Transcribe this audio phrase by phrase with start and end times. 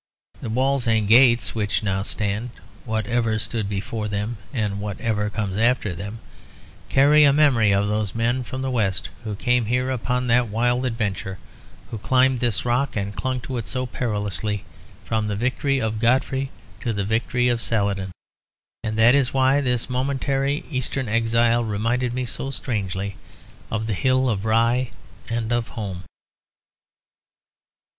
[0.41, 2.49] The wall and gates which now stand,
[2.85, 6.21] whatever stood before them and whatever comes after them,
[6.89, 10.87] carry a memory of those men from the West who came here upon that wild
[10.87, 11.37] adventure,
[11.91, 14.65] who climbed this rock and clung to it so perilously
[15.05, 16.49] from the victory of Godfrey
[16.79, 18.09] to the victory of Saladin;
[18.83, 23.17] and that is why this momentary Eastern exile reminded me so strangely
[23.69, 24.89] of the hill of Rye
[25.29, 26.05] and of home.